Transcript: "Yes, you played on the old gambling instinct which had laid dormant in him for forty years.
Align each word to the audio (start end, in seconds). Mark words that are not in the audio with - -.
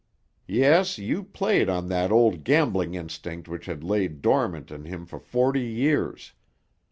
"Yes, 0.47 0.97
you 0.97 1.21
played 1.23 1.69
on 1.69 1.87
the 1.87 2.09
old 2.09 2.43
gambling 2.43 2.95
instinct 2.95 3.47
which 3.47 3.67
had 3.67 3.83
laid 3.83 4.23
dormant 4.23 4.71
in 4.71 4.85
him 4.85 5.05
for 5.05 5.19
forty 5.19 5.61
years. 5.61 6.33